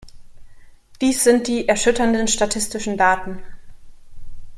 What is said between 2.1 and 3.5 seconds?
statistischen Daten.